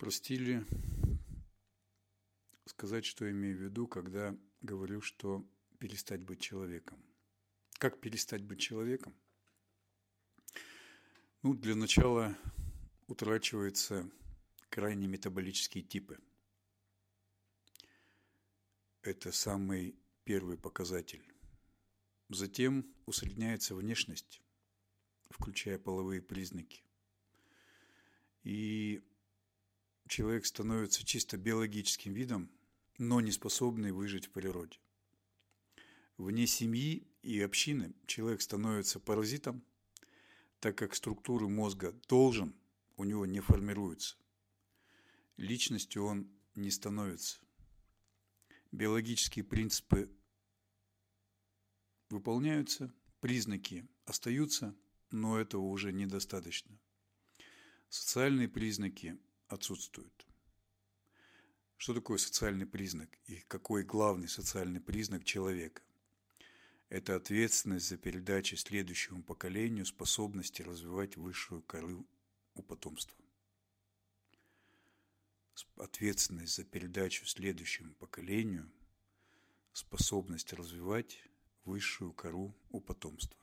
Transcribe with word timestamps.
простили 0.00 0.66
сказать, 2.64 3.04
что 3.04 3.30
имею 3.30 3.58
в 3.58 3.60
виду, 3.60 3.86
когда 3.86 4.34
говорю, 4.62 5.02
что 5.02 5.46
перестать 5.78 6.22
быть 6.22 6.40
человеком. 6.40 7.04
Как 7.74 8.00
перестать 8.00 8.42
быть 8.42 8.60
человеком? 8.60 9.14
Ну, 11.42 11.52
для 11.52 11.74
начала 11.74 12.34
утрачиваются 13.08 14.10
крайне 14.70 15.06
метаболические 15.06 15.84
типы. 15.84 16.18
Это 19.02 19.32
самый 19.32 19.94
первый 20.24 20.56
показатель. 20.56 21.30
Затем 22.30 22.90
усредняется 23.04 23.74
внешность, 23.74 24.40
включая 25.28 25.78
половые 25.78 26.22
признаки. 26.22 26.84
И 28.44 29.04
человек 30.10 30.44
становится 30.44 31.04
чисто 31.04 31.36
биологическим 31.38 32.12
видом, 32.12 32.50
но 32.98 33.20
не 33.20 33.30
способный 33.30 33.92
выжить 33.92 34.26
в 34.26 34.30
природе. 34.30 34.78
Вне 36.16 36.48
семьи 36.48 37.06
и 37.22 37.40
общины 37.40 37.94
человек 38.06 38.42
становится 38.42 38.98
паразитом, 38.98 39.64
так 40.58 40.76
как 40.76 40.96
структуры 40.96 41.48
мозга 41.48 41.92
должен 42.08 42.54
у 42.96 43.04
него 43.04 43.24
не 43.24 43.38
формируются. 43.38 44.16
Личностью 45.36 46.04
он 46.04 46.28
не 46.56 46.72
становится. 46.72 47.38
Биологические 48.72 49.44
принципы 49.44 50.10
выполняются, 52.10 52.92
признаки 53.20 53.86
остаются, 54.06 54.76
но 55.12 55.38
этого 55.38 55.62
уже 55.62 55.92
недостаточно. 55.92 56.76
Социальные 57.88 58.48
признаки 58.48 59.16
отсутствуют. 59.50 60.26
Что 61.76 61.94
такое 61.94 62.18
социальный 62.18 62.66
признак 62.66 63.18
и 63.26 63.36
какой 63.48 63.84
главный 63.84 64.28
социальный 64.28 64.80
признак 64.80 65.24
человека? 65.24 65.82
Это 66.88 67.16
ответственность 67.16 67.88
за 67.88 67.96
передачу 67.96 68.56
следующему 68.56 69.22
поколению 69.22 69.86
способности 69.86 70.62
развивать 70.62 71.16
высшую 71.16 71.62
кору 71.62 72.06
у 72.54 72.62
потомства. 72.62 73.16
Ответственность 75.76 76.56
за 76.56 76.64
передачу 76.64 77.26
следующему 77.26 77.94
поколению 77.94 78.70
способность 79.72 80.52
развивать 80.52 81.22
высшую 81.64 82.12
кору 82.12 82.54
у 82.70 82.80
потомства. 82.80 83.40